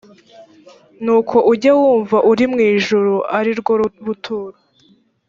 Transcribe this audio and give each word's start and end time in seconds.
nuko 1.03 1.35
ujye 1.51 1.71
wumva 1.79 2.17
uri 2.31 2.45
mu 2.51 2.59
ijuru 2.71 3.13
ari 3.37 3.51
ryo 3.59 3.75
buturo 4.05 4.57